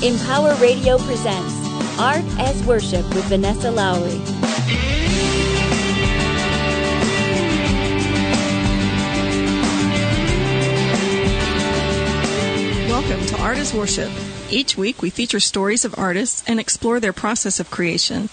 [0.00, 1.52] Empower Radio presents
[1.98, 4.16] Art as Worship with Vanessa Lowry.
[12.88, 14.12] Welcome to Art as Worship.
[14.48, 18.28] Each week we feature stories of artists and explore their process of creation.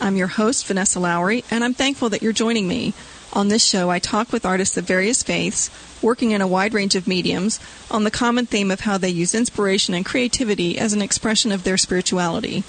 [0.00, 2.94] I'm your host, Vanessa Lowry, and I'm thankful that you're joining me.
[3.32, 5.70] On this show, I talk with artists of various faiths,
[6.02, 9.36] working in a wide range of mediums, on the common theme of how they use
[9.36, 12.64] inspiration and creativity as an expression of their spirituality.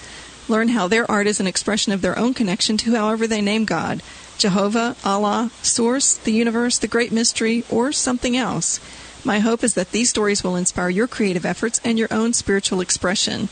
[0.48, 3.66] Learn how their art is an expression of their own connection to however they name
[3.66, 4.04] God
[4.38, 8.80] Jehovah, Allah, Source, the universe, the great mystery, or something else.
[9.24, 12.82] My hope is that these stories will inspire your creative efforts and your own spiritual
[12.82, 13.50] expression.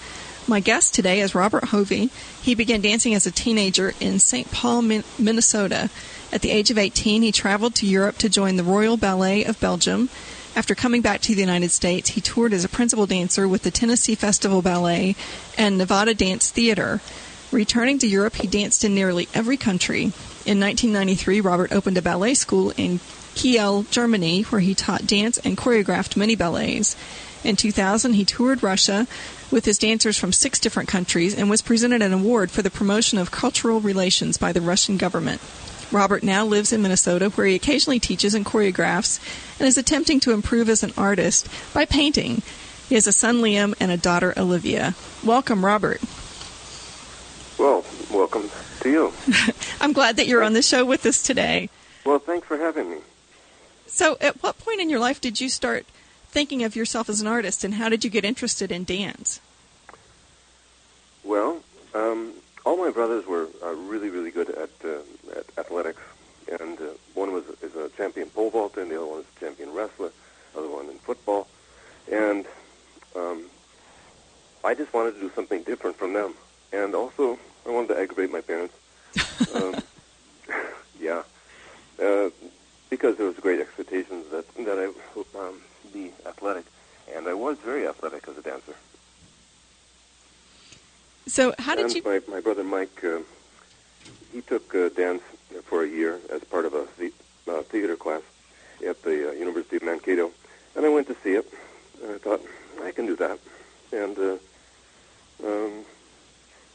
[0.50, 2.10] My guest today is Robert Hovey.
[2.42, 4.52] He began dancing as a teenager in St.
[4.52, 5.92] Paul, Minnesota.
[6.34, 9.60] At the age of 18, he traveled to Europe to join the Royal Ballet of
[9.60, 10.10] Belgium.
[10.56, 13.70] After coming back to the United States, he toured as a principal dancer with the
[13.70, 15.16] Tennessee Festival Ballet
[15.56, 17.00] and Nevada Dance Theater.
[17.52, 20.06] Returning to Europe, he danced in nearly every country.
[20.48, 23.02] In 1993, Robert opened a ballet school in
[23.36, 26.96] Kiel, Germany, where he taught dance and choreographed many ballets.
[27.44, 29.08] In 2000, he toured Russia
[29.50, 33.18] with his dancers from six different countries and was presented an award for the promotion
[33.18, 35.42] of cultural relations by the Russian government.
[35.92, 39.20] Robert now lives in Minnesota, where he occasionally teaches and choreographs
[39.58, 42.44] and is attempting to improve as an artist by painting.
[42.88, 44.94] He has a son, Liam, and a daughter, Olivia.
[45.24, 46.02] Welcome, Robert.
[47.58, 48.50] Well, welcome
[48.82, 49.14] to you.
[49.82, 51.70] I'm glad that you're on the show with us today.
[52.06, 52.98] Well, thanks for having me.
[53.88, 55.86] So, at what point in your life did you start
[56.30, 59.40] thinking of yourself as an artist, and how did you get interested in dance?
[61.24, 61.62] Well,
[61.94, 62.34] um,
[62.66, 65.00] all my brothers were uh, really, really good at, uh,
[65.36, 66.02] at athletics,
[66.60, 69.40] and uh, one was is a champion pole vaulter, and the other one is a
[69.40, 70.12] champion wrestler,
[70.54, 71.48] the other one in football,
[72.12, 72.46] and
[73.16, 73.44] um,
[74.64, 76.34] I just wanted to do something different from them,
[76.72, 78.76] and also I wanted to aggravate my parents.
[79.56, 79.76] um,
[81.00, 81.24] yeah,
[82.02, 82.30] uh,
[82.90, 84.86] because there was great expectations that that I
[85.40, 85.62] um,
[85.94, 86.66] be athletic,
[87.14, 88.76] and I was very athletic as a dancer.
[91.28, 92.04] So how did and you?
[92.04, 93.20] My, my brother Mike, uh,
[94.34, 95.22] he took uh, dance
[95.66, 97.12] for a year as part of a the,
[97.48, 98.22] uh, theater class
[98.88, 100.32] at the uh, University of Mankato,
[100.76, 101.52] and I went to see it.
[102.02, 102.42] And I thought
[102.84, 103.40] I can do that,
[103.92, 104.38] and uh,
[105.46, 105.86] um,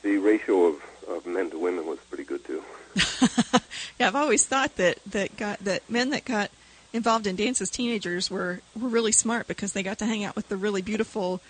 [0.02, 2.62] the ratio of, of men to women was pretty good too.
[3.98, 6.50] yeah, I've always thought that that got that men that got
[6.94, 10.34] involved in dance as teenagers were were really smart because they got to hang out
[10.36, 11.42] with the really beautiful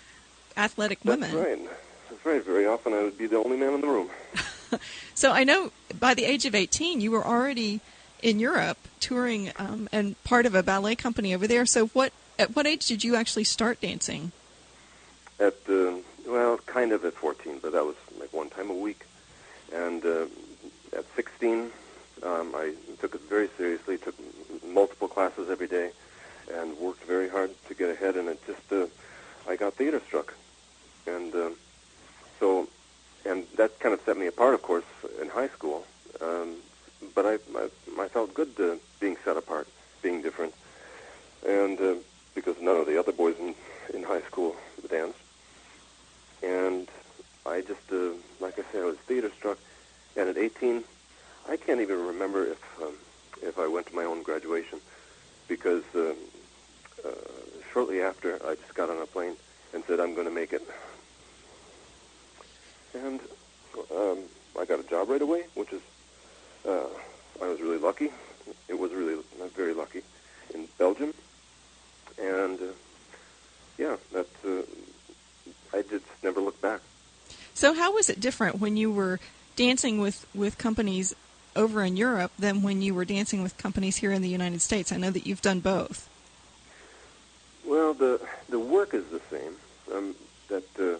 [0.57, 1.31] athletic women.
[1.31, 1.69] That's right.
[2.09, 2.43] That's right.
[2.43, 4.09] Very often I would be the only man in the room.
[5.13, 7.79] so I know by the age of 18 you were already
[8.21, 11.65] in Europe touring um, and part of a ballet company over there.
[11.65, 14.31] So what at what age did you actually start dancing?
[15.39, 15.97] At uh,
[16.27, 19.05] well, kind of at 14, but that was like one time a week.
[19.73, 20.25] And uh,
[20.97, 21.71] at 16,
[22.23, 23.97] um, I took it very seriously.
[23.97, 24.15] Took
[24.65, 25.91] multiple classes every day,
[26.53, 28.15] and worked very hard to get ahead.
[28.15, 28.87] And it just, uh,
[29.47, 30.33] I got theater struck,
[31.07, 31.49] and uh,
[32.39, 32.67] so,
[33.25, 34.85] and that kind of set me apart, of course,
[35.21, 35.85] in high school.
[36.21, 36.55] Um,
[37.13, 39.67] but I, I, I felt good uh, being set apart,
[40.01, 40.53] being different,
[41.47, 41.95] and uh,
[42.33, 43.55] because none of the other boys in
[43.93, 44.55] in high school
[44.89, 45.19] danced,
[46.41, 46.87] and
[47.45, 48.09] I just, uh,
[48.39, 49.59] like I said, I was theater struck,
[50.17, 50.83] and at 18,
[51.47, 52.93] I can't even remember if um,
[53.41, 54.79] if I went to my own graduation,
[55.47, 56.13] because uh,
[57.05, 57.11] uh,
[57.71, 59.35] shortly after I just got on a plane
[59.73, 60.67] and said I'm going to make it,
[62.93, 63.19] and
[63.95, 64.19] um,
[64.59, 65.81] I got a job right away, which is
[66.67, 66.87] uh,
[67.41, 68.09] I was really lucky.
[68.67, 70.01] It was really not very lucky
[70.53, 71.13] in Belgium,
[72.19, 72.65] and uh,
[73.77, 76.81] yeah, that uh, I just never looked back.
[77.53, 79.19] So how was it different when you were
[79.55, 81.13] dancing with with companies
[81.55, 84.91] over in Europe than when you were dancing with companies here in the United States?
[84.91, 86.09] I know that you've done both.
[87.65, 89.55] Well, the the work is the same.
[89.93, 90.15] Um,
[90.49, 90.97] that uh,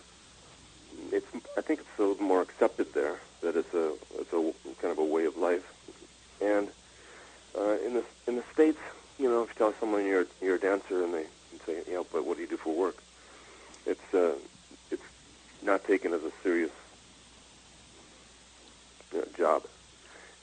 [1.12, 3.20] it's I think it's a little more accepted there.
[3.42, 5.72] That it's a it's a kind of a way of life.
[6.42, 6.68] And
[7.58, 8.80] uh, in the in the states,
[9.20, 11.26] you know, if you tell someone you're you're a dancer and they
[11.66, 12.98] say, yeah, but what do you do for work?
[13.86, 14.36] It's uh,
[14.92, 15.04] it's
[15.62, 16.72] not taken as a serious
[19.14, 19.64] know, job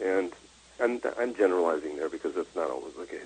[0.03, 0.33] and
[0.81, 3.21] and I'm generalizing there because that's not always the case.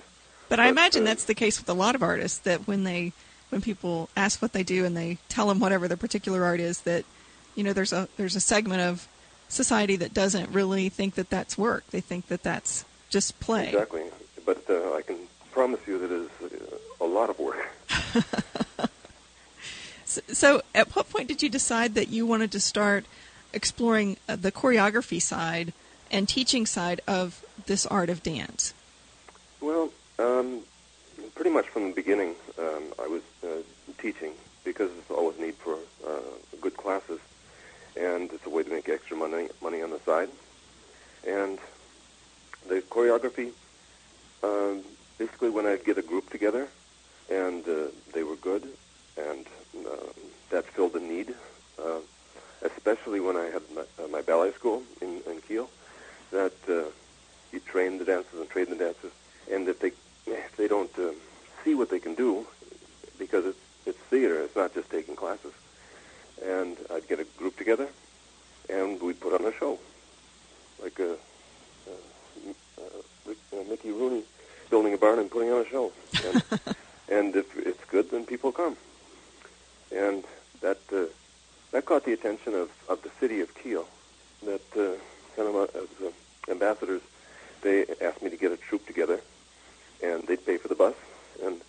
[0.49, 2.83] But, but I imagine uh, that's the case with a lot of artists that when
[2.83, 3.13] they
[3.49, 6.81] when people ask what they do and they tell them whatever their particular art is
[6.81, 7.05] that
[7.55, 9.07] you know there's a there's a segment of
[9.49, 11.87] society that doesn't really think that that's work.
[11.87, 13.69] They think that that's just play.
[13.69, 14.03] Exactly.
[14.45, 15.17] But uh, I can
[15.51, 16.61] promise you that it is
[17.01, 17.67] a lot of work.
[20.07, 23.05] So, at what point did you decide that you wanted to start
[23.53, 25.73] exploring uh, the choreography side
[26.11, 28.73] and teaching side of this art of dance?
[29.61, 30.61] Well, um,
[31.35, 33.61] pretty much from the beginning, um, I was uh,
[33.99, 34.33] teaching
[34.63, 36.19] because there's always need for uh,
[36.61, 37.19] good classes,
[37.95, 40.29] and it's a way to make extra money money on the side.
[41.27, 41.59] And
[42.67, 43.51] the choreography,
[44.43, 44.83] um,
[45.17, 46.67] basically, when I'd get a group together,
[47.29, 48.63] and uh, they were good,
[49.17, 49.45] and
[49.85, 49.89] uh,
[50.49, 51.33] that filled a need,
[51.83, 51.99] uh,
[52.61, 55.69] especially when I had my, uh, my ballet school in, in Kiel,
[56.31, 56.83] that uh,
[57.51, 59.11] you train the dancers and train the dancers,
[59.51, 59.91] and if they
[60.25, 61.11] if they don't uh,
[61.63, 62.45] see what they can do,
[63.17, 65.53] because it's it's theater, it's not just taking classes,
[66.43, 67.87] and I'd get a group together,
[68.69, 69.79] and we'd put on a show,
[70.81, 71.15] like a,
[71.87, 74.23] a, a, Mickey Rooney
[74.69, 75.91] building a barn and putting on a show.
[76.25, 76.43] And,
[77.09, 78.75] and if it's good, then people come.
[79.95, 80.23] And
[80.61, 81.05] that uh,
[81.71, 83.87] that caught the attention of, of the city of Kiel.
[84.43, 84.99] That uh,
[85.45, 86.11] uh, as uh,
[86.49, 87.01] ambassadors,
[87.61, 89.19] they asked me to get a troupe together,
[90.03, 90.95] and they'd pay for the bus,
[91.43, 91.61] and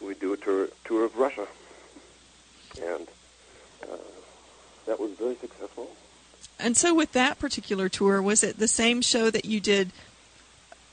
[0.00, 1.46] we'd do a tour tour of Russia,
[2.82, 3.06] and
[3.82, 3.96] uh,
[4.86, 5.90] that was very successful.
[6.58, 9.90] And so, with that particular tour, was it the same show that you did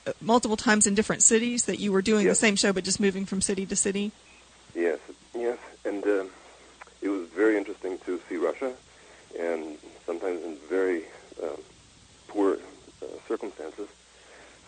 [0.06, 1.64] uh, multiple times in different cities?
[1.64, 2.38] That you were doing Yes.
[2.38, 4.12] the same show but just moving from city to city?
[4.74, 4.98] Yes,
[5.34, 6.24] yes, and uh,
[7.00, 8.72] it was very interesting to see Russia,
[9.38, 11.04] and sometimes in very
[11.42, 11.48] uh,
[12.32, 12.54] poor
[13.02, 13.88] uh, circumstances.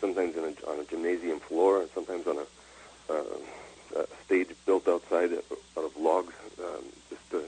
[0.01, 4.87] Sometimes in a, on a gymnasium floor, and sometimes on a, uh, a stage built
[4.87, 5.31] outside
[5.79, 6.35] out of logs.
[6.59, 7.39] Um, just, uh,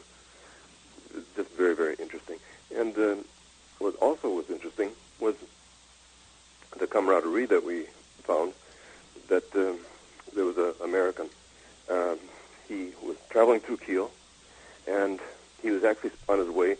[1.37, 2.39] just very, very interesting.
[2.75, 3.17] And uh,
[3.79, 4.91] what also was interesting
[5.21, 5.35] was
[6.79, 7.85] the camaraderie that we
[8.23, 8.53] found.
[9.29, 9.73] That uh,
[10.35, 11.29] there was an American.
[11.91, 12.19] Um,
[12.69, 14.11] he was traveling through Kiel,
[14.87, 15.19] and
[15.63, 16.77] he was actually on his way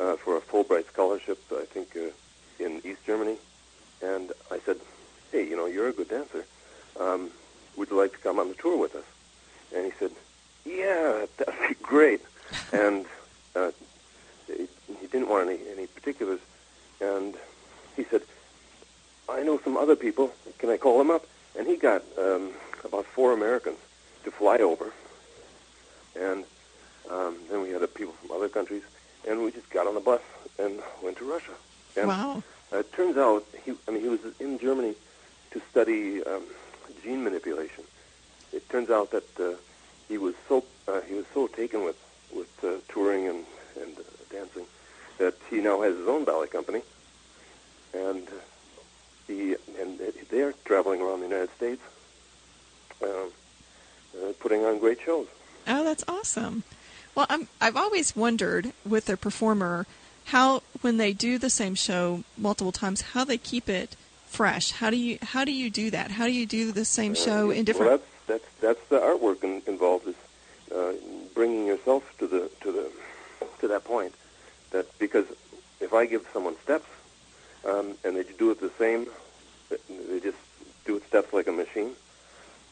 [0.00, 3.36] uh, for a Fulbright scholarship, I think, uh, in East Germany.
[4.02, 4.76] And I said,
[5.32, 6.44] "Hey, you know, you're a good dancer.
[7.00, 7.30] Um,
[7.76, 9.08] would you like to come on the tour with us?"
[9.74, 10.12] And he said,
[10.64, 12.20] "Yeah, that'd be great."
[12.72, 13.04] and
[13.56, 13.70] uh,
[14.46, 14.68] he
[15.00, 16.40] he didn't want any any particulars,
[17.00, 17.34] and
[17.96, 18.22] he said,
[19.28, 20.26] "I know some other people.
[20.58, 21.24] Can I call them up?"
[21.58, 22.50] And he got um,
[22.84, 23.78] about four Americans
[24.24, 24.92] to fly over,
[26.14, 26.44] and
[27.10, 28.82] um, then we had uh, people from other countries,
[29.28, 30.20] and we just got on the bus
[30.58, 31.54] and went to Russia.
[31.96, 32.42] And Wow.
[32.72, 34.94] uh, it turns out he, I mean, he was in Germany
[35.52, 36.42] to study um,
[37.04, 37.84] gene manipulation.
[38.52, 39.54] It turns out that uh,
[40.08, 41.96] he was so uh, he was so taken with
[42.34, 43.44] with uh, touring and
[43.80, 44.66] and uh, dancing
[45.18, 46.82] that he now has his own ballet company,
[47.94, 48.26] and
[49.28, 51.82] he and they're traveling around the United States,
[53.04, 53.30] um,
[54.16, 55.28] uh, putting on great shows.
[55.68, 56.64] Oh, that's awesome.
[57.14, 59.86] Well, I'm, I've always wondered with a performer
[60.26, 63.96] how, when they do the same show multiple times, how they keep it
[64.28, 64.72] fresh.
[64.72, 66.10] How do you how do you do that?
[66.10, 67.90] How do you do the same show Uh, in different?
[67.90, 70.14] Well, that's that's that's the artwork in, involved is
[70.74, 70.92] uh,
[71.34, 72.90] bringing yourself to the to the
[73.60, 74.14] to that point.
[74.70, 75.26] That because
[75.80, 76.88] if I give someone steps
[77.64, 79.06] um, and they do it the same,
[79.70, 80.38] they just
[80.84, 81.92] do it steps like a machine.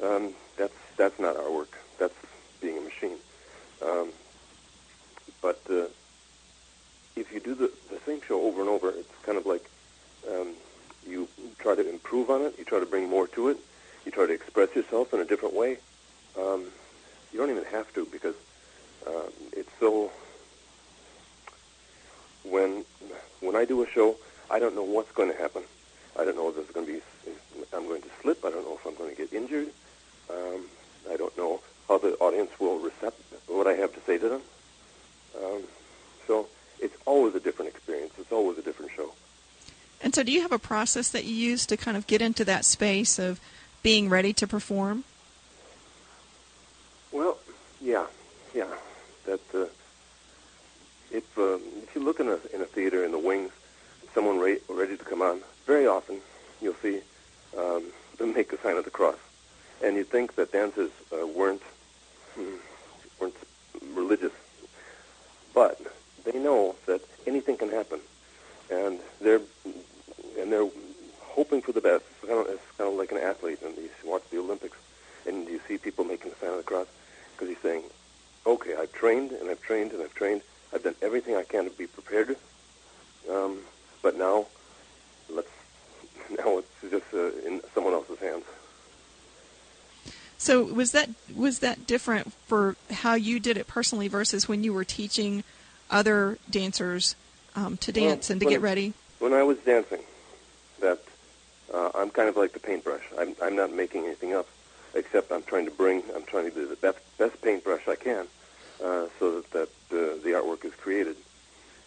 [0.02, 1.78] Um, that's that's not our work.
[1.98, 2.14] That's
[2.60, 3.18] being a machine.
[3.82, 4.08] Um,
[5.42, 5.86] but uh,
[7.14, 9.64] if you do the, the same show over and over, it's kind of like
[11.66, 12.54] try to improve on it.
[12.58, 13.58] You try to bring more to it.
[14.04, 15.78] You try to express yourself in a different way.
[16.38, 16.64] Um,
[17.32, 18.36] you don't even have to because
[19.04, 20.12] um, it's so.
[22.44, 22.84] When
[23.40, 24.14] when I do a show,
[24.48, 25.64] I don't know what's going to happen.
[26.16, 27.00] I don't know if there's going to be.
[27.74, 28.44] I'm going to slip.
[28.44, 29.70] I don't know if I'm going to get injured.
[30.30, 30.60] Um,
[31.10, 34.42] I don't know how the audience will accept what I have to say to them.
[35.42, 35.62] Um,
[36.28, 36.46] so
[36.78, 38.12] it's always a different experience.
[38.18, 39.10] It's always a different show.
[40.02, 42.44] And so, do you have a process that you use to kind of get into
[42.44, 43.40] that space of
[43.82, 45.04] being ready to perform?
[47.12, 47.38] Well,
[47.80, 48.06] yeah,
[48.54, 48.66] yeah.
[49.24, 49.66] That uh,
[51.10, 53.52] if um, if you look in a in a theater in the wings,
[54.14, 56.20] someone re- ready to come on, very often
[56.60, 57.00] you'll see
[57.56, 57.84] um,
[58.18, 59.16] them make a sign of the cross,
[59.82, 61.62] and you think that dancers uh, weren't
[62.34, 62.56] hmm,
[63.20, 63.36] weren't
[63.94, 64.32] religious,
[65.54, 65.80] but
[66.24, 68.00] they know that anything can happen,
[68.70, 69.40] and they're
[70.38, 70.68] and they're
[71.20, 72.04] hoping for the best.
[72.10, 74.76] It's kind of, it's kind of like an athlete, and you watch the Olympics,
[75.26, 76.86] and you see people making the sign of the cross
[77.32, 77.82] because he's saying,
[78.46, 80.42] "Okay, I've trained and I've trained and I've trained.
[80.72, 82.36] I've done everything I can to be prepared,
[83.30, 83.60] um,
[84.02, 84.46] but now
[85.28, 85.50] let's
[86.30, 88.44] now it's just uh, in someone else's hands."
[90.38, 94.72] So was that was that different for how you did it personally versus when you
[94.72, 95.44] were teaching
[95.90, 97.16] other dancers
[97.56, 98.92] um, to dance well, and to get ready?
[99.18, 100.02] When I was dancing,
[100.80, 101.00] that
[101.72, 103.02] uh, I'm kind of like the paintbrush.
[103.18, 104.46] I'm, I'm not making anything up,
[104.94, 108.26] except I'm trying to bring, I'm trying to do the best, best paintbrush I can,
[108.84, 111.16] uh, so that, that uh, the artwork is created.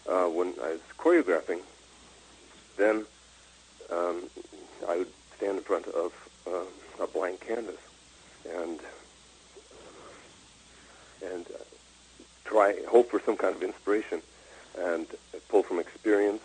[0.08, 1.60] Uh, when I was choreographing,
[2.76, 3.04] then
[3.90, 4.24] um,
[4.88, 6.12] I would stand in front of
[6.46, 7.78] uh, a blank canvas
[8.48, 8.80] and
[11.22, 11.62] and uh,
[12.46, 14.22] try hope for some kind of inspiration
[14.78, 15.06] and
[15.48, 16.42] pull from experience,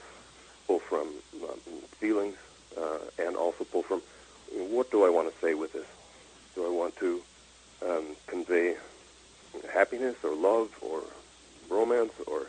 [0.68, 1.08] pull from
[1.44, 1.60] um,
[2.00, 2.36] feelings,
[2.78, 4.02] uh, and also pull from
[4.52, 5.88] what do I want to say with this?
[6.56, 7.22] Do I want to
[7.86, 8.76] um, convey
[9.72, 11.04] happiness or love or
[11.70, 12.48] romance or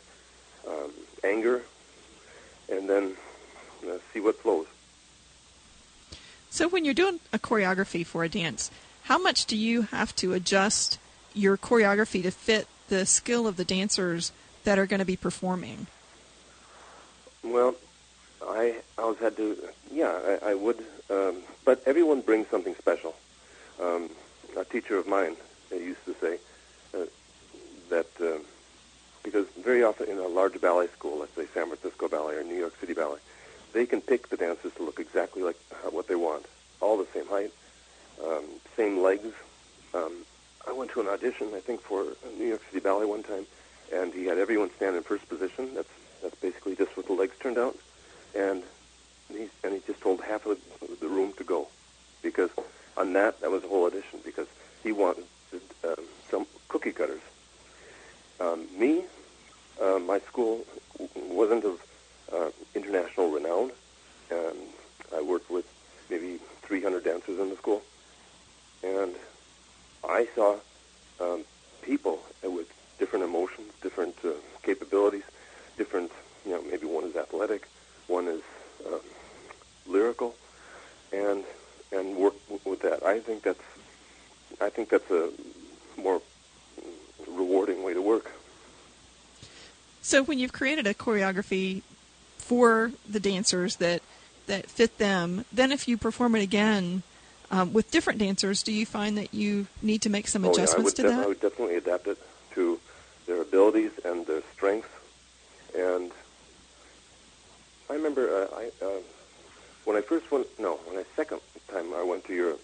[0.67, 0.93] um,
[1.25, 1.63] anger,
[2.69, 3.15] and then
[3.89, 4.67] uh, see what flows.
[6.51, 8.71] So, when you're doing a choreography for a dance,
[9.05, 10.99] how much do you have to adjust
[11.35, 14.33] your choreography to fit the skill of the dancers
[14.67, 15.87] that are going to be performing?
[17.43, 17.75] Well,
[18.47, 19.57] I always had to,
[19.91, 23.15] yeah, I, I would, um, but everyone brings something special.
[23.81, 24.11] Um,
[24.57, 25.37] a teacher of mine
[25.71, 26.39] used to say
[26.95, 27.07] uh,
[27.91, 28.39] that uh,
[29.23, 32.57] because very often in a large ballet school, let's say San Francisco Ballet or New
[32.57, 33.21] York City Ballet,
[33.73, 35.59] they can pick the dancers to look exactly like
[35.91, 36.47] what they want,
[36.81, 37.53] all the same height,
[38.25, 38.45] um,
[38.77, 39.33] same legs.
[39.95, 40.25] Um,
[40.67, 42.05] I went to an audition, I think, for
[42.37, 43.47] New York City Ballet one time,
[43.93, 45.75] and he had everyone stand in first position.
[45.75, 45.89] That's
[46.23, 47.77] that's basically just with the legs turned out,
[48.35, 48.63] and
[49.29, 51.69] he and he just told half of the, the room to go,
[52.23, 52.51] because
[52.97, 54.49] on that that was the whole audition because
[54.83, 55.25] he wanted
[55.85, 57.21] um, some cookie cutters.
[58.41, 59.03] Um, me,
[59.83, 60.65] uh, my school
[61.17, 61.81] wasn't of
[62.33, 63.71] uh, international renown.
[64.31, 64.59] and
[65.15, 65.67] I worked with
[66.11, 67.83] maybe 300 dancers in the school,
[68.83, 69.15] and
[70.09, 70.57] I saw
[71.21, 71.45] um,
[71.83, 74.31] people with different emotions, different uh,
[74.63, 75.25] capabilities,
[75.77, 76.11] different.
[76.45, 77.67] You know, maybe one is athletic,
[78.07, 78.43] one is
[78.87, 79.01] um,
[79.87, 80.35] lyrical,
[81.13, 81.45] and
[81.93, 82.35] and work
[82.65, 83.05] with that.
[83.05, 83.63] I think that's
[84.61, 85.31] I think that's a
[85.97, 86.23] more
[87.29, 88.31] rewarding way to work.
[90.03, 91.83] So when you've created a choreography
[92.39, 94.03] for the dancers that
[94.47, 97.03] that fit them, then if you perform it again
[97.51, 100.95] um, with different dancers, do you find that you need to make some oh, adjustments
[100.97, 101.25] yeah, to that?
[101.25, 102.19] I would definitely adapt it
[102.55, 102.79] to
[103.27, 104.89] their abilities and their strengths.
[105.77, 106.13] And
[107.91, 109.01] I remember uh, I uh,
[109.85, 112.61] when I first went, no, when I second time I went to Europe,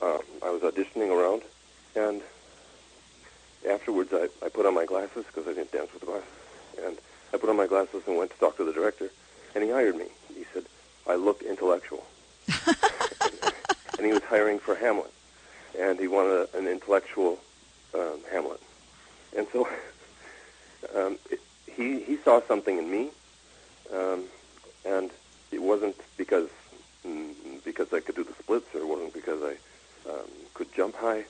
[0.00, 1.42] uh, I was auditioning around,
[1.94, 2.22] and
[3.68, 6.28] afterwards I, I put on my glasses because I didn't dance with the glasses
[6.84, 6.98] and
[7.32, 9.10] I put on my glasses and went to talk to the director,
[9.54, 10.06] and he hired me.
[10.34, 10.64] He said
[11.06, 12.04] I look intellectual,
[12.66, 15.12] and he was hiring for Hamlet,
[15.78, 17.38] and he wanted a, an intellectual
[17.94, 18.60] um, Hamlet,
[19.36, 19.68] and so
[20.94, 23.10] um, it, he he saw something in me,
[23.92, 24.24] um,
[24.84, 25.10] and
[25.50, 26.48] it wasn't because
[27.06, 27.32] mm,
[27.64, 31.24] because I could do the splits, or it wasn't because I um, could jump high.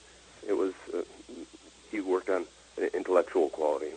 [0.47, 1.03] It was uh,
[1.91, 2.47] he worked on
[2.79, 3.93] an intellectual quality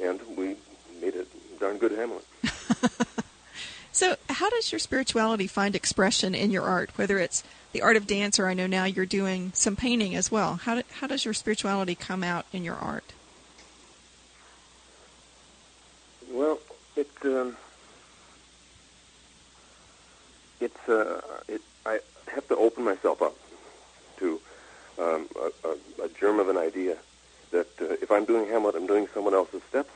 [0.00, 0.56] and we
[1.00, 1.24] made a
[1.58, 2.24] darn good Hamlet.
[3.92, 8.06] so, how does your spirituality find expression in your art, whether it's the art of
[8.06, 10.54] dance or I know now you're doing some painting as well?
[10.56, 13.12] How, do, how does your spirituality come out in your art?
[16.30, 16.58] Well,
[16.96, 17.56] it um,
[20.60, 22.00] it's uh, it, I
[22.34, 23.36] have to open myself up
[24.18, 24.40] to
[24.98, 26.96] um, a, a, a germ of an idea
[27.50, 29.90] that uh, if I'm doing Hamlet, I'm doing someone else's steps.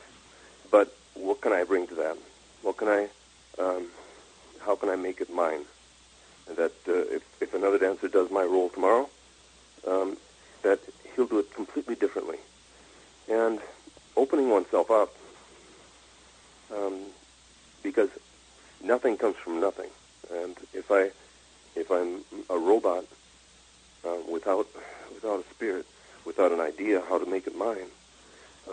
[0.71, 2.17] But what can I bring to that?
[2.61, 3.07] What can I?
[3.59, 3.87] Um,
[4.61, 5.65] how can I make it mine?
[6.47, 9.09] That uh, if if another dancer does my role tomorrow,
[9.87, 10.17] um,
[10.63, 10.79] that
[11.15, 12.37] he'll do it completely differently,
[13.29, 13.59] and
[14.17, 15.13] opening oneself up,
[16.75, 16.99] um,
[17.83, 18.09] because
[18.83, 19.89] nothing comes from nothing.
[20.33, 21.11] And if I
[21.75, 23.05] if I'm a robot
[24.05, 24.67] uh, without
[25.13, 25.85] without a spirit,
[26.25, 27.89] without an idea how to make it mine,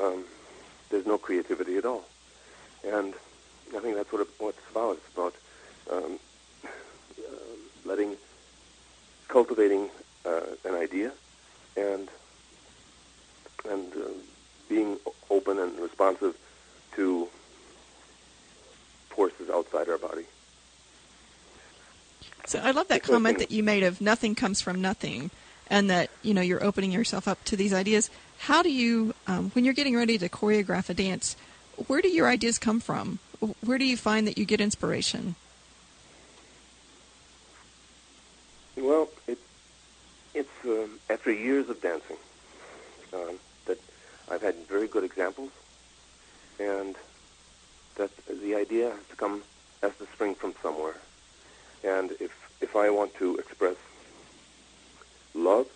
[0.00, 0.24] um,
[0.90, 2.04] there's no creativity at all.
[2.84, 3.14] And
[3.76, 4.96] I think that's what, it, what it's about.
[4.96, 5.34] It's about
[5.92, 6.18] um,
[6.64, 7.30] uh,
[7.84, 8.16] letting,
[9.28, 9.90] cultivating
[10.24, 11.12] uh, an idea,
[11.76, 12.08] and
[13.68, 14.08] and uh,
[14.68, 14.98] being
[15.28, 16.36] open and responsive
[16.96, 17.28] to
[19.10, 20.24] forces outside our body.
[22.46, 25.30] So I love that comment that you made of nothing comes from nothing
[25.68, 28.10] and that you know you're opening yourself up to these ideas.
[28.38, 31.36] How do you, um, when you're getting ready to choreograph a dance,
[31.86, 33.18] where do your ideas come from?
[33.64, 35.34] Where do you find that you get inspiration?
[38.76, 39.38] Well, it,
[40.34, 42.16] it's um, after years of dancing
[43.12, 43.78] um, that
[44.30, 45.50] I've had very good examples,
[46.58, 46.96] and
[47.96, 49.42] that the idea has to come
[49.82, 50.96] has to spring from somewhere.
[51.84, 53.76] And if if I want to express
[55.34, 55.66] love,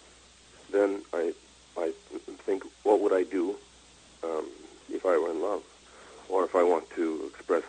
[0.70, 1.32] then I
[1.76, 1.92] I
[2.46, 3.56] think what would I do
[4.22, 4.46] um,
[4.90, 5.62] if I were in love,
[6.28, 7.64] or if I want to express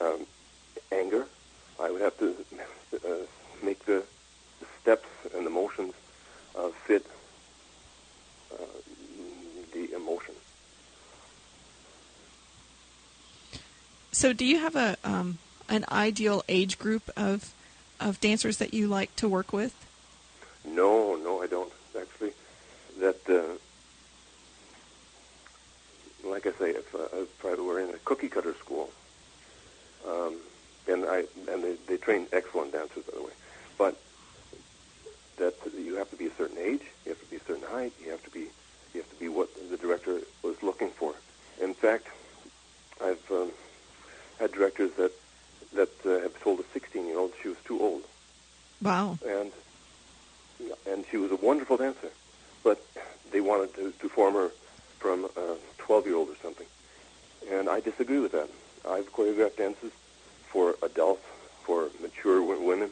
[0.00, 0.26] um,
[0.92, 1.26] anger,
[1.80, 2.36] I would have to
[3.08, 3.08] uh,
[3.62, 4.04] make the,
[4.80, 5.94] steps and the motions
[6.56, 7.04] uh, fit
[8.52, 8.64] uh,
[9.74, 10.34] the emotion.
[14.12, 17.52] So, do you have a um, an ideal age group of
[18.00, 19.74] of dancers that you like to work with?
[20.64, 22.32] No, no, I don't actually.
[23.00, 23.42] That, uh,
[26.28, 28.90] like I say, if, uh, if I were in a cookie cutter school,
[30.06, 30.36] um,
[30.88, 33.32] and I and they, they train excellent dancers, by the way,
[33.76, 33.96] but
[35.36, 37.92] that you have to be a certain age, you have to be a certain height,
[38.04, 38.48] you have to be
[38.94, 41.14] you have to be what the director was looking for.
[41.62, 42.08] In fact,
[43.02, 43.52] I've um,
[44.38, 45.12] had directors that
[45.74, 48.02] that uh, have told a 16-year-old she was too old,
[48.82, 49.18] Wow.
[49.26, 49.52] and
[50.86, 52.10] and she was a wonderful dancer,
[52.64, 52.84] but
[53.30, 54.50] they wanted to, to form her
[54.98, 56.66] from a 12-year-old or something,
[57.50, 58.48] and I disagree with that.
[58.88, 59.92] I've choreographed dances
[60.50, 61.22] for adults,
[61.64, 62.90] for mature w- women.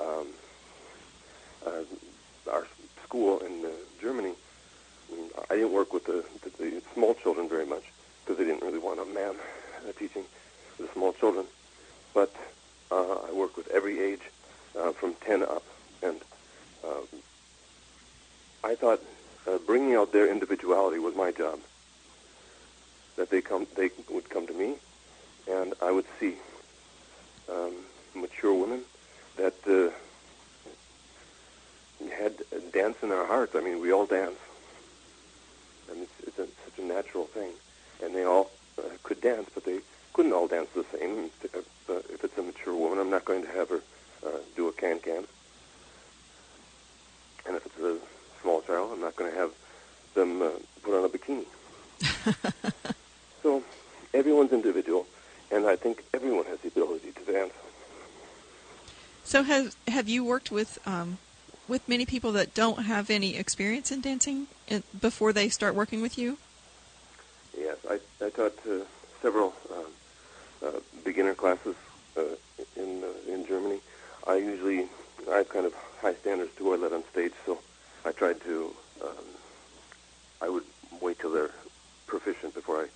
[0.00, 0.26] Um,
[1.66, 2.66] uh, our
[3.04, 3.68] school in uh,
[4.00, 4.32] Germany,
[5.50, 7.82] I didn't work with the, the, the small children very much
[8.24, 9.34] because they didn't really want a man
[9.88, 10.24] uh, teaching
[10.78, 11.46] the small children.
[12.18, 12.34] But
[12.90, 14.22] uh, I work with every age
[14.76, 15.62] uh, from 10 up.
[16.02, 16.20] And
[16.84, 17.06] um,
[18.64, 19.00] I thought
[19.46, 21.60] uh, bringing out their individuality was my job.
[23.14, 24.74] That they come, they would come to me,
[25.48, 26.34] and I would see
[27.48, 27.74] um,
[28.16, 28.82] mature women
[29.36, 29.90] that uh,
[32.10, 32.32] had
[32.72, 33.54] dance in their hearts.
[33.54, 34.40] I mean, we all dance,
[35.88, 37.52] and it's, it's a, such a natural thing.
[38.02, 39.78] And they all uh, could dance, but they
[40.14, 41.30] couldn't all dance the same.
[41.44, 41.60] If, uh,
[41.94, 43.80] if it's a mature woman, I'm not going to have her
[44.26, 45.24] uh, do a can-can.
[47.46, 47.96] And if it's a
[48.42, 49.50] small child, I'm not going to have
[50.14, 50.50] them uh,
[50.82, 51.44] put on a bikini.
[53.42, 53.62] so
[54.12, 55.06] everyone's individual,
[55.50, 57.52] and I think everyone has the ability to dance.
[59.24, 61.18] So, have have you worked with um,
[61.68, 66.00] with many people that don't have any experience in dancing in, before they start working
[66.00, 66.38] with you?
[67.56, 68.84] Yes, I, I taught uh,
[69.20, 69.82] several uh,
[70.64, 71.76] uh, beginner classes
[72.16, 72.22] uh,
[72.76, 73.80] in uh, in Germany.
[74.26, 74.88] I usually
[75.30, 77.58] I have kind of high standards to who I let on stage, so
[78.04, 79.24] I tried to um,
[80.40, 80.64] I would
[81.00, 81.50] wait till they're
[82.06, 82.86] proficient before I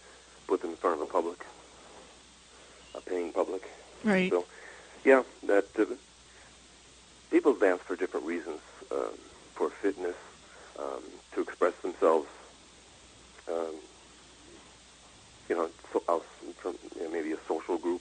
[0.46, 1.44] put them in front of a public,
[2.94, 3.68] a paying public.
[4.04, 4.30] Right.
[4.30, 4.44] So,
[5.04, 5.86] yeah, that uh,
[7.30, 9.16] people dance for different reasons, um,
[9.54, 10.16] for fitness,
[10.78, 11.02] um,
[11.34, 12.28] to express themselves.
[13.48, 13.74] Um,
[15.52, 16.24] you know, so, out
[16.56, 18.00] from you know, maybe a social group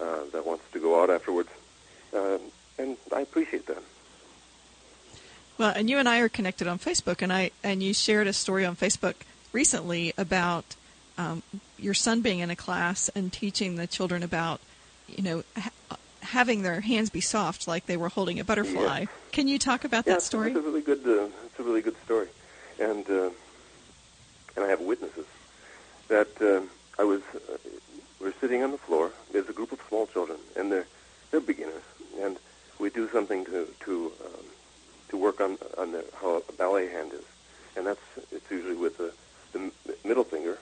[0.00, 1.50] uh, that wants to go out afterwards,
[2.16, 2.40] um,
[2.78, 3.82] and I appreciate that.
[5.58, 8.32] Well, and you and I are connected on Facebook, and I and you shared a
[8.32, 9.16] story on Facebook
[9.52, 10.64] recently about
[11.18, 11.42] um,
[11.78, 14.60] your son being in a class and teaching the children about,
[15.06, 19.00] you know, ha- having their hands be soft like they were holding a butterfly.
[19.00, 19.08] Yes.
[19.30, 20.52] Can you talk about yeah, that story?
[20.52, 21.06] It's a really good.
[21.06, 22.28] Uh, it's a really good story,
[22.80, 23.28] and uh,
[24.56, 25.26] and I have witnesses
[26.12, 26.60] that uh,
[27.00, 27.22] I was.
[27.34, 27.56] Uh,
[28.20, 29.10] we're sitting on the floor.
[29.32, 30.86] There's a group of small children, and they're
[31.30, 31.82] they're beginners,
[32.20, 32.36] and
[32.78, 34.44] we do something to to um,
[35.08, 37.24] to work on on how a ballet hand is,
[37.76, 39.10] and that's it's usually with the
[39.54, 39.72] the
[40.04, 40.58] middle finger,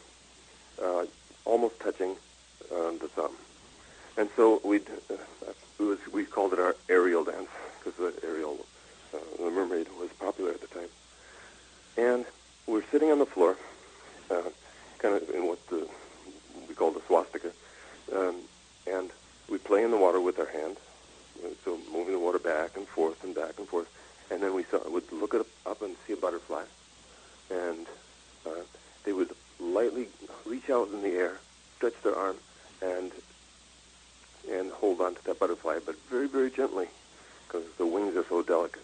[0.80, 1.04] uh,
[1.44, 2.10] almost touching
[2.72, 3.34] um, the thumb,
[4.16, 8.56] and so we uh, we called it our Ariel dance because the Ariel
[9.12, 10.92] uh, the mermaid was popular at the time,
[11.96, 12.24] and
[12.68, 13.56] we're sitting on the floor,
[14.30, 14.42] uh,
[15.00, 15.88] kind of in what the
[16.68, 17.50] we call the swastika,
[18.14, 18.36] um,
[18.86, 19.10] and
[19.50, 20.76] we play in the water with our hand,
[21.44, 23.88] uh, so moving the water back and forth and back and forth,
[24.30, 26.62] and then we saw, would look up, up and see a butterfly,
[27.50, 27.86] and
[28.46, 28.50] uh,
[29.04, 30.08] they would lightly
[30.46, 31.38] reach out in the air,
[31.76, 32.36] stretch their arm,
[32.82, 33.10] and
[34.50, 36.88] and hold on to that butterfly, but very very gently,
[37.46, 38.82] because the wings are so delicate,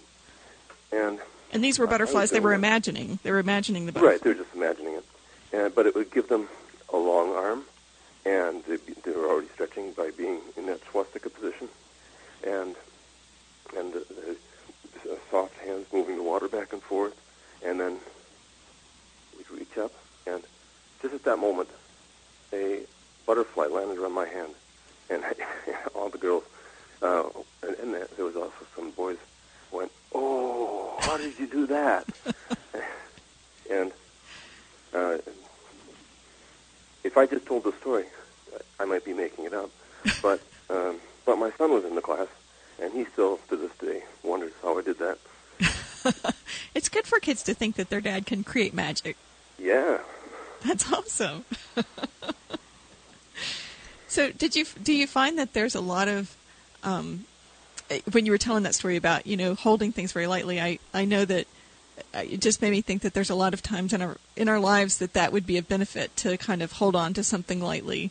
[0.93, 1.21] and
[1.53, 3.19] And these were butterflies they were imagining.
[3.23, 4.13] They were imagining the butterfly.
[4.13, 4.56] Right, they're just it.
[5.77, 6.49] But it would give them
[6.93, 7.63] a long arm,
[8.25, 11.69] and they were already stretching by being in that swastika position,
[12.45, 12.75] and
[13.77, 14.37] and the, the,
[15.05, 17.15] the soft hands moving the water back and forth,
[17.65, 17.99] and then
[19.37, 19.93] we'd reach up,
[20.27, 20.43] and
[21.03, 21.69] just at that moment,
[22.53, 22.81] a
[23.27, 24.55] butterfly landed on my hand,
[25.11, 25.23] and
[25.95, 26.45] all the girls,
[27.03, 27.25] uh,
[27.63, 29.19] and, and there was also some boys
[29.71, 32.07] went, oh, how did you do that?
[33.71, 33.93] and
[34.95, 35.19] uh,
[37.17, 38.05] if I just told the story,
[38.79, 39.71] I might be making it up.
[40.23, 42.29] But um, but my son was in the class,
[42.81, 45.19] and he still to this day wonders how I did that.
[46.75, 49.17] it's good for kids to think that their dad can create magic.
[49.59, 49.99] Yeah.
[50.65, 51.45] That's awesome.
[54.09, 56.37] so, did you do you find that there's a lot of
[56.85, 57.25] um,
[57.91, 60.61] eh, when you were telling that story about you know holding things very lightly?
[60.61, 61.47] I I know that
[62.15, 64.61] it just made me think that there's a lot of times in our in our
[64.61, 68.11] lives that that would be a benefit to kind of hold on to something lightly.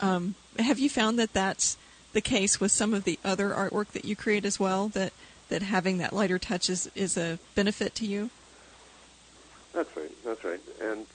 [0.00, 1.76] Um, have you found that that's
[2.12, 4.88] the case with some of the other artwork that you create as well?
[4.88, 5.12] That
[5.48, 8.30] that having that lighter touch is, is a benefit to you?
[9.74, 10.24] That's right.
[10.24, 10.60] That's right.
[10.80, 11.06] And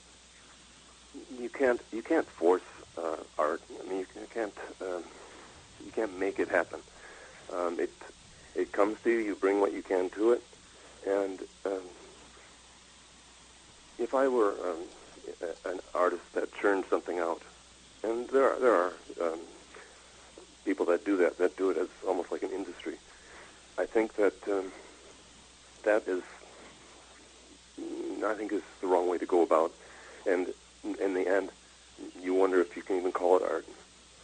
[1.38, 2.62] you can't you can't force
[2.96, 3.60] uh, art.
[3.84, 5.02] I mean, you can't um,
[5.84, 6.80] you can't make it happen.
[7.52, 7.92] Um, it
[8.54, 9.18] it comes to you.
[9.18, 10.42] You bring what you can to it,
[11.06, 11.82] and um,
[14.16, 14.82] I were um,
[15.66, 17.42] an artist that churned something out,
[18.02, 19.40] and there are, there are um,
[20.64, 22.96] people that do that, that do it as almost like an industry.
[23.78, 24.72] I think that um,
[25.84, 26.22] that is,
[28.24, 29.72] I think, is the wrong way to go about,
[30.26, 30.48] and
[30.98, 31.50] in the end,
[32.22, 33.66] you wonder if you can even call it art,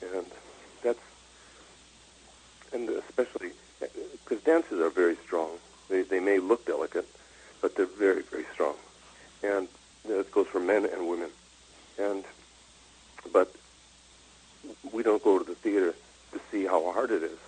[0.00, 0.26] and
[0.82, 0.98] that's,
[2.72, 3.50] and especially
[4.24, 5.50] because dances are very strong.
[5.90, 7.08] They they may look delicate,
[7.60, 8.74] but they're very very strong
[9.42, 9.68] and
[10.08, 11.30] it goes for men and women.
[11.98, 12.24] And
[13.32, 13.54] but
[14.92, 15.94] we don't go to the theater
[16.32, 17.38] to see how hard it is.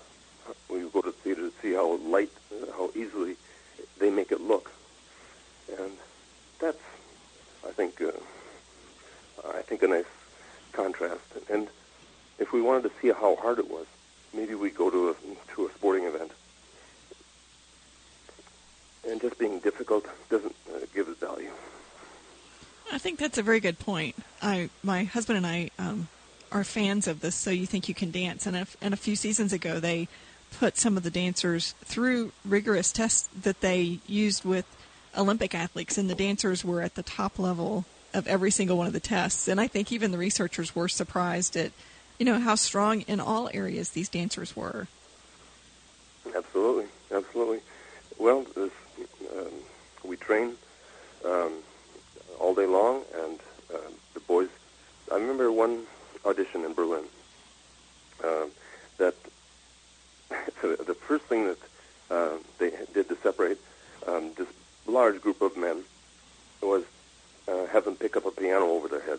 [0.68, 2.30] We go to the theater to see how light,
[2.72, 3.36] how easily
[3.98, 4.70] they make it look,
[5.78, 5.92] and
[6.60, 6.82] that's,
[7.66, 8.12] I think, uh,
[9.48, 10.04] I think a nice
[10.72, 11.22] contrast.
[11.50, 11.68] And
[12.38, 13.86] if we wanted to see how hard it was,
[14.34, 15.14] maybe we go to a
[15.54, 16.32] to a sporting event.
[19.08, 21.50] And just being difficult doesn't uh, give it value.
[22.94, 24.14] I think that's a very good point.
[24.40, 26.06] I, my husband and I um,
[26.52, 27.34] are fans of this.
[27.34, 30.06] So you think you can dance, and a, and a few seasons ago they
[30.60, 34.64] put some of the dancers through rigorous tests that they used with
[35.18, 38.92] Olympic athletes, and the dancers were at the top level of every single one of
[38.92, 39.48] the tests.
[39.48, 41.72] And I think even the researchers were surprised at,
[42.20, 44.86] you know, how strong in all areas these dancers were.
[46.32, 47.58] Absolutely, absolutely.
[48.18, 48.70] Well, this,
[49.36, 49.50] um,
[50.04, 50.54] we train.
[51.24, 51.54] Um,
[52.54, 53.38] all day long, and
[53.72, 53.78] uh,
[54.14, 54.48] the boys.
[55.10, 55.82] I remember one
[56.24, 57.04] audition in Berlin
[58.22, 58.46] uh,
[58.98, 59.14] that
[60.62, 61.58] the first thing that
[62.10, 63.58] uh, they did to separate
[64.06, 64.48] um, this
[64.86, 65.82] large group of men
[66.62, 66.84] was
[67.48, 69.18] uh, have them pick up a piano over their head.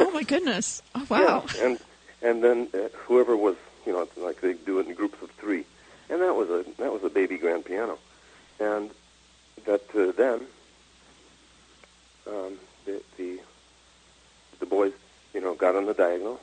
[0.00, 0.82] oh my goodness!
[0.94, 1.44] Oh, wow!
[1.56, 1.80] Yeah, and
[2.20, 5.64] and then uh, whoever was, you know, like they do it in groups of three,
[6.10, 7.98] and that was a that was a baby grand piano,
[8.58, 8.90] and
[9.66, 10.40] that uh, then
[12.26, 13.40] um, the, the
[14.60, 14.92] the boys,
[15.76, 16.40] on the diagonal,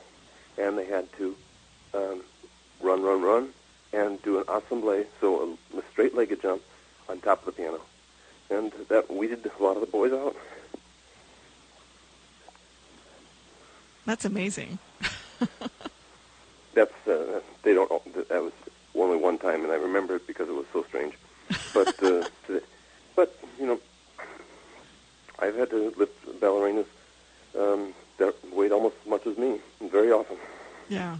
[0.58, 1.36] and they had to
[1.94, 2.22] um,
[2.80, 3.48] run, run, run,
[3.92, 6.62] and do an assemble, so a, a straight-legged jump
[7.08, 7.80] on top of the piano,
[8.50, 10.36] and that weeded a lot of the boys out.
[14.06, 14.78] That's amazing.
[16.74, 17.90] That's uh, they don't.
[18.28, 18.52] That was
[18.94, 21.14] only one time, and I remember it because it was so strange.
[21.74, 22.24] But uh,
[23.16, 23.80] but you know,
[25.38, 26.86] I've had to lift ballerinas
[27.58, 27.92] um,
[28.60, 30.36] weighed almost as much as me, very often.
[30.88, 31.16] Yeah.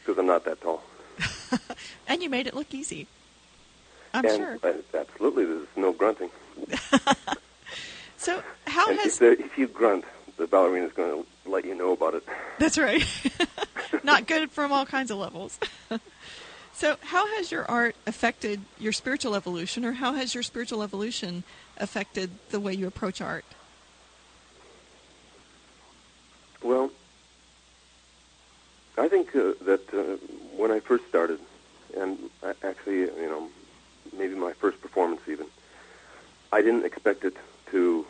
[0.00, 0.82] Because I'm not that tall.
[2.08, 3.08] and you made it look easy.
[4.12, 4.58] I'm and, sure.
[4.62, 6.30] Uh, absolutely, there's no grunting.
[8.16, 10.04] so how and has if, if you grunt,
[10.36, 12.22] the ballerina's going to let you know about it.
[12.58, 13.04] That's right.
[14.04, 15.58] not good from all kinds of levels.
[16.72, 21.42] so how has your art affected your spiritual evolution, or how has your spiritual evolution
[21.78, 23.44] affected the way you approach art?
[26.64, 26.90] Well,
[28.96, 30.16] I think uh, that uh,
[30.56, 31.38] when I first started,
[31.96, 32.18] and
[32.64, 33.48] actually, you know,
[34.18, 35.46] maybe my first performance even,
[36.50, 37.36] I didn't expect it
[37.70, 38.04] to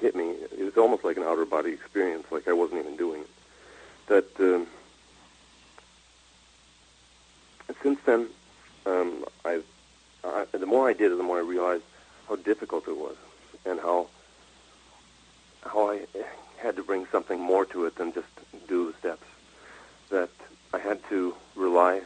[0.00, 0.30] hit me.
[0.58, 3.30] It was almost like an outer body experience, like I wasn't even doing it.
[4.08, 4.66] That um,
[7.80, 8.26] since then,
[8.86, 9.64] um, I've
[10.24, 11.84] I, the more I did it, the more I realized
[12.28, 13.16] how difficult it was,
[13.64, 14.08] and how
[15.62, 16.06] how I
[16.58, 18.26] had to bring something more to it than just
[18.66, 19.26] do the steps.
[20.14, 20.30] That
[20.72, 22.02] I had to rely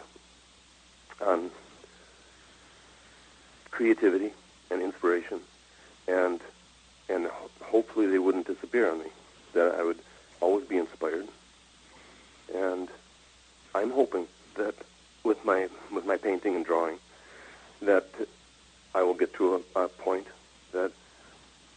[1.21, 1.51] on
[3.71, 4.33] creativity
[4.71, 5.41] and inspiration,
[6.07, 6.41] and
[7.11, 7.29] and
[7.61, 9.11] hopefully they wouldn't disappear on me.
[9.53, 9.99] That I would
[10.41, 11.29] always be inspired,
[12.55, 12.89] and
[13.75, 14.75] I'm hoping that
[15.23, 16.97] with my with my painting and drawing,
[17.83, 18.09] that
[18.95, 20.29] I will get to a, a point
[20.73, 20.93] that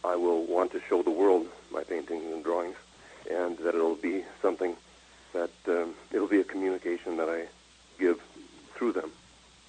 [0.02, 2.76] I will want to show the world my paintings and drawings,
[3.30, 4.76] and that it'll be something
[5.32, 7.46] that um, it'll be a communication that I
[7.98, 8.20] give
[8.74, 9.10] through them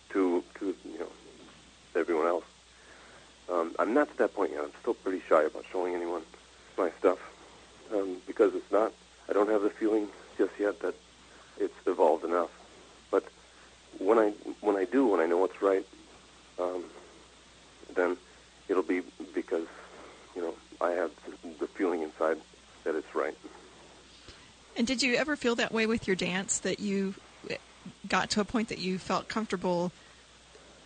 [0.09, 1.11] to to you know
[1.95, 2.45] everyone else.
[3.51, 4.65] Um, I'm not to that point yet.
[4.65, 6.23] I'm still pretty shy about showing anyone
[6.77, 7.19] my stuff
[7.93, 8.91] um, because it's not.
[9.29, 10.95] I don't have the feeling just yet that
[11.57, 12.49] it's evolved enough.
[13.11, 13.23] But
[13.99, 15.85] when I when I do, when I know what's right,
[16.59, 16.83] um,
[17.95, 18.17] then
[18.67, 19.67] it'll be because
[20.35, 21.11] you know I have
[21.59, 22.41] the feeling inside
[22.83, 23.37] that it's right.
[24.75, 27.13] And did you ever feel that way with your dance that you
[28.09, 29.93] got to a point that you felt comfortable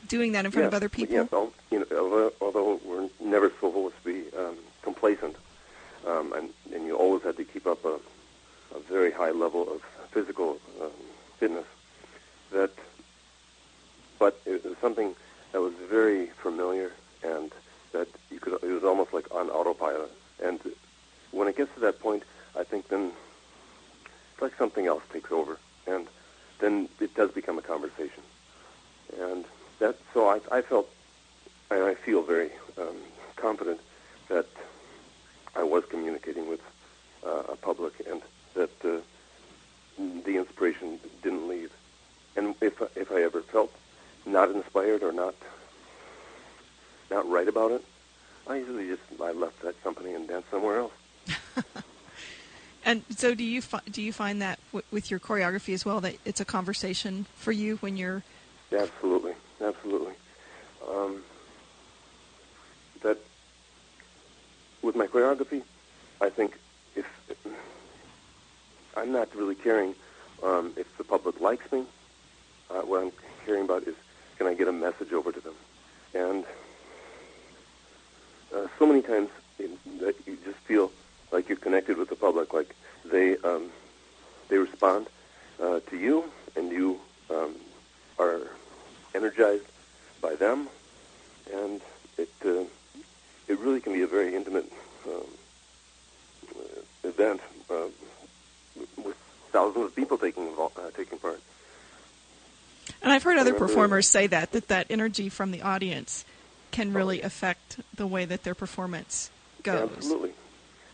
[0.07, 1.15] doing that in front yes, of other people?
[1.15, 1.29] Yes,
[1.71, 2.96] you know, although we're
[3.27, 5.35] never supposed to be um, complacent,
[6.05, 7.99] um, and, and you always had to keep up a,
[8.75, 10.91] a very high level of physical um,
[11.37, 11.65] fitness.
[12.51, 12.71] That,
[14.19, 15.15] but it was something
[15.51, 16.91] that was very familiar,
[17.23, 17.51] and
[17.91, 18.53] that you could.
[18.63, 20.11] It was almost like on autopilot.
[20.43, 20.59] And
[21.31, 22.23] when it gets to that point,
[22.57, 23.11] I think then
[24.33, 26.07] it's like something else takes over, and
[26.59, 28.23] then it does become a conversation.
[29.19, 29.45] And
[29.79, 30.89] that so I, I felt
[31.69, 32.95] and I feel very um,
[33.35, 33.79] confident
[34.29, 34.47] that
[35.55, 36.61] I was communicating with
[37.25, 38.21] uh, a public and
[38.53, 38.97] that uh,
[39.97, 41.71] the inspiration didn't leave.
[42.35, 43.73] And if if I ever felt
[44.25, 45.35] not inspired or not
[47.09, 47.83] not right about it,
[48.47, 50.93] I usually just I left that company and danced somewhere else.
[52.85, 55.99] and so, do you fi- do you find that w- with your choreography as well
[55.99, 58.23] that it's a conversation for you when you're?
[58.71, 60.13] Absolutely, absolutely.
[60.89, 61.23] Um,
[63.01, 63.17] that
[64.81, 65.61] with my choreography,
[66.21, 66.57] I think
[66.95, 67.05] if,
[68.95, 69.93] I'm not really caring
[70.41, 71.83] um, if the public likes me,
[72.69, 73.11] uh, what I'm
[73.45, 73.95] caring about is
[74.37, 75.55] can I get a message over to them,
[76.13, 76.45] and
[78.55, 79.29] uh, so many times
[79.99, 80.93] that you just feel
[81.33, 82.73] like you're connected with the public, like
[83.05, 83.69] they um,
[84.49, 85.07] they respond
[85.61, 87.55] uh, to you, and you um,
[88.19, 88.41] are
[89.13, 89.65] energized
[90.21, 90.67] by them,
[91.53, 91.81] and
[92.17, 92.63] it uh,
[93.47, 94.71] it really can be a very intimate
[95.07, 95.25] um,
[97.03, 97.87] event uh,
[99.03, 99.15] with
[99.51, 101.41] thousands of people taking uh, taking part.
[103.01, 106.25] And I've heard other performers say that that that energy from the audience
[106.71, 109.29] can really affect the way that their performance
[109.63, 109.89] goes.
[109.95, 110.31] Absolutely,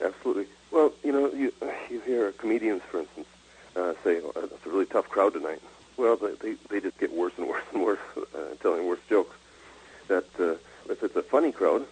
[0.01, 0.45] absolutely.
[0.73, 1.53] Well, you know, you
[1.87, 3.27] you hear comedians, for instance,
[3.75, 5.61] uh, say, oh, "It's a really tough crowd tonight."
[5.97, 9.35] Well, they they, they just get worse and worse and worse, uh, telling worse jokes.
[10.07, 10.55] That uh,
[10.91, 11.85] if it's a funny crowd,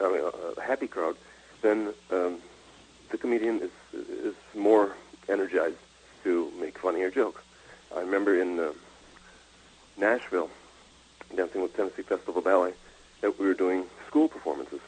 [0.00, 0.22] I mean,
[0.56, 1.16] a happy crowd,
[1.60, 2.38] then um,
[3.10, 4.96] the comedian is is more
[5.28, 5.76] energized
[6.24, 7.42] to make funnier jokes.
[7.94, 8.72] I remember in uh,
[9.98, 10.48] Nashville,
[11.36, 12.72] dancing with Tennessee Festival Ballet,
[13.20, 14.80] that we were doing school performances,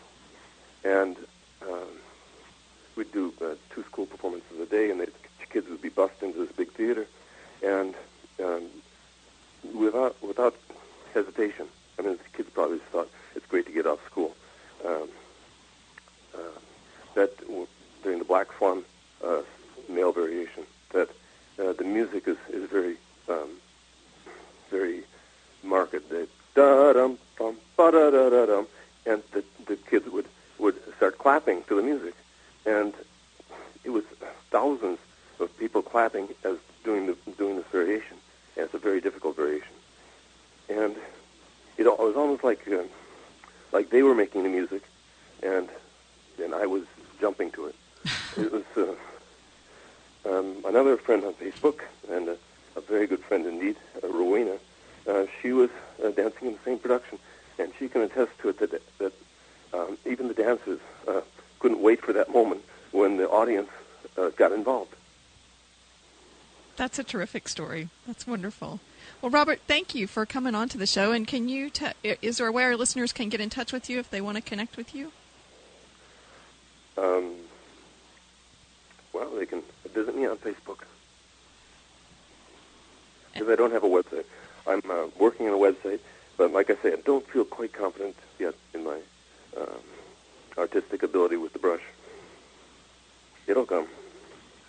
[0.82, 1.18] and
[1.60, 1.88] um,
[2.96, 5.08] we'd do uh, two school performances a day, and the
[5.50, 7.06] kids would be bussed into this big theater,
[7.62, 7.94] and
[8.42, 8.64] um,
[9.74, 10.54] without without
[11.12, 11.66] hesitation.
[11.98, 14.34] I mean, the kids probably just thought it's great to get off school.
[14.84, 15.08] Um,
[16.34, 16.38] uh,
[17.14, 17.30] that
[18.02, 18.84] during the Black Swan
[19.24, 19.42] uh,
[19.88, 21.08] male variation, that
[21.58, 22.96] uh, the music is is very
[23.28, 23.50] um,
[24.70, 25.04] very
[25.62, 26.08] marked.
[26.08, 28.66] The da dum bum ba da da da dum,
[29.06, 30.26] and the the kids would
[30.58, 32.14] would start clapping to the music,
[32.66, 32.94] and
[33.84, 34.04] it was
[34.50, 34.98] thousands
[35.40, 38.16] of people clapping as doing the doing this variation.
[38.56, 39.74] And it's a very difficult variation,
[40.68, 40.96] and
[41.76, 42.84] it, it was almost like uh,
[43.72, 44.82] like they were making the music,
[45.42, 45.68] and
[46.42, 46.84] and I was
[47.20, 47.74] jumping to it.
[48.36, 48.94] it was uh,
[50.30, 52.36] um, another friend on Facebook and a,
[52.76, 54.56] a very good friend indeed, uh, Rowena.
[55.06, 55.70] Uh, she was
[56.02, 57.18] uh, dancing in the same production,
[57.58, 59.12] and she can attest to it that that
[59.72, 61.20] um, even the dancers uh,
[61.58, 62.62] couldn't wait for that moment
[62.92, 63.68] when the audience
[64.16, 64.94] uh, got involved.
[66.76, 67.88] That's a terrific story.
[68.06, 68.80] That's wonderful.
[69.22, 71.12] Well, Robert, thank you for coming on to the show.
[71.12, 73.88] And can you, t- is there a way our listeners can get in touch with
[73.88, 75.12] you if they want to connect with you?
[76.98, 77.34] Um,
[79.12, 79.62] well, they can
[79.92, 80.84] visit me on Facebook
[83.32, 84.24] because I don't have a website.
[84.66, 86.00] I'm uh, working on a website,
[86.36, 88.98] but like I say, I don't feel quite confident yet in my
[89.56, 89.80] um,
[90.56, 91.82] artistic ability with the brush.
[93.46, 93.86] It'll come.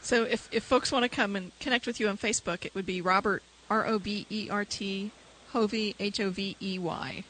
[0.02, 2.86] So if, if folks want to come and connect with you on Facebook, it would
[2.86, 5.12] be Robert, R O B E R T,
[5.50, 7.24] Hovey, H O V E Y.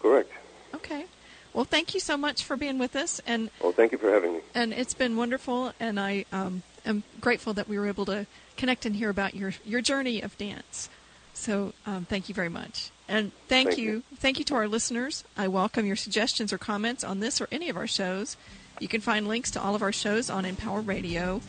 [0.00, 0.30] Correct.
[0.74, 1.06] Okay.
[1.52, 3.20] Well, thank you so much for being with us.
[3.26, 4.40] And Well, thank you for having me.
[4.54, 8.86] and it's been wonderful, and I um, am grateful that we were able to connect
[8.86, 10.88] and hear about your, your journey of dance.
[11.34, 12.90] So um, thank you very much.
[13.08, 13.90] And thank, Thank you.
[13.90, 14.02] you.
[14.16, 15.24] Thank you to our listeners.
[15.36, 18.36] I welcome your suggestions or comments on this or any of our shows.
[18.80, 21.40] You can find links to all of our shows on Empower Radio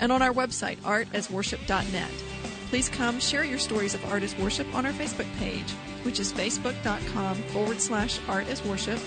[0.00, 2.10] and on our website, artasworship.net.
[2.70, 5.70] Please come share your stories of art as worship on our Facebook page,
[6.02, 8.98] which is facebook.com forward slash art as worship,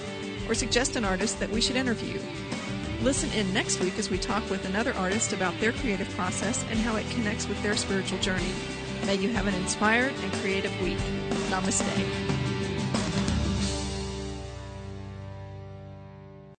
[0.47, 2.19] or suggest an artist that we should interview.
[3.01, 6.79] Listen in next week as we talk with another artist about their creative process and
[6.79, 8.53] how it connects with their spiritual journey.
[9.05, 10.97] May you have an inspired and creative week.
[11.51, 12.34] Namaste.